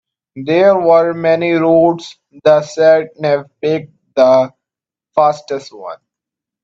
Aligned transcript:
There 0.35 0.75
were 0.79 1.13
many 1.13 1.51
routes, 1.51 2.17
the 2.43 2.63
sat-nav 2.63 3.51
picked 3.61 3.93
the 4.15 4.51
fastest 5.13 5.71
one. 5.71 5.99